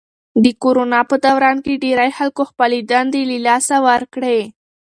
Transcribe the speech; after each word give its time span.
د 0.43 0.45
کرونا 0.63 0.99
په 1.09 1.15
دوران 1.25 1.57
کې 1.65 1.81
ډېری 1.83 2.11
خلکو 2.17 2.41
خپلې 2.49 2.79
دندې 2.91 3.21
له 3.29 3.37
لاسه 3.47 3.75
ورکړې. 3.87 4.39